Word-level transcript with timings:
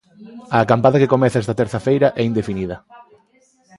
A 0.55 0.57
acampada 0.65 1.01
que 1.01 1.11
comeza 1.13 1.41
esta 1.43 1.57
terza 1.61 1.79
feira 1.87 2.07
é 2.21 2.23
indefinida. 2.29 2.77